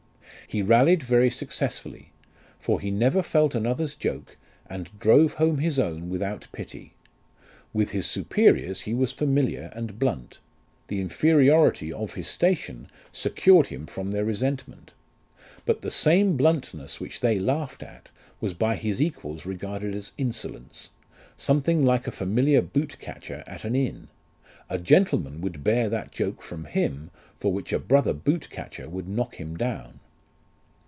He 0.47 0.61
rallied 0.61 1.01
very 1.01 1.29
successfully; 1.31 2.11
for 2.59 2.81
he 2.81 2.91
never 2.91 3.23
felt 3.23 3.55
another's 3.55 3.95
joke, 3.95 4.35
and 4.69 4.89
drove 4.99 5.33
home 5.35 5.59
his 5.59 5.79
own 5.79 6.09
without 6.09 6.47
pity. 6.51 6.93
With 7.71 7.91
his 7.91 8.05
superiors 8.05 8.81
he 8.81 8.93
was 8.93 9.13
familiar 9.13 9.71
and 9.73 9.97
blunt; 9.97 10.39
the 10.89 10.99
inferiority 10.99 11.93
of 11.93 12.15
his 12.15 12.27
station 12.27 12.89
secured 13.13 13.67
him 13.67 13.85
from 13.87 14.11
their 14.11 14.25
resentment; 14.25 14.91
but 15.65 15.83
the 15.83 15.89
same 15.91 16.35
bluntness 16.35 16.99
which 16.99 17.21
they 17.21 17.39
laughed 17.39 17.81
at, 17.81 18.11
was 18.41 18.53
by 18.53 18.75
his 18.75 19.01
equals 19.01 19.45
regarded 19.45 19.95
as 19.95 20.11
inso 20.19 20.51
lence 20.51 20.89
something 21.37 21.85
like 21.85 22.07
a 22.07 22.11
familiar 22.11 22.61
boot 22.61 22.99
catcher 22.99 23.41
at 23.47 23.63
an 23.63 23.73
inn; 23.73 24.09
a 24.69 24.77
gentleman 24.77 25.39
would 25.39 25.63
bear 25.63 25.87
that 25.87 26.11
joke 26.11 26.41
from 26.43 26.65
him, 26.65 27.09
for 27.39 27.53
which 27.53 27.71
a 27.71 27.79
brother 27.79 28.11
boot 28.11 28.49
catcher 28.49 28.89
would 28.89 29.07
knock 29.07 29.35
him 29.35 29.55
down. 29.55 30.01